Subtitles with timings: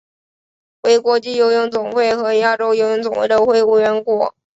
[0.81, 4.33] 为国际游泳总会和亚洲游泳总会的会员国。